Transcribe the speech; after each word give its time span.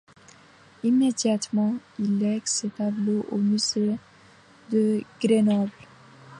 Immédiatement, 0.83 1.75
il 1.99 2.17
lègue 2.17 2.41
ces 2.47 2.69
tableaux 2.71 3.23
au 3.29 3.37
musée 3.37 3.99
de 4.71 5.03
Grenoble. 5.23 5.69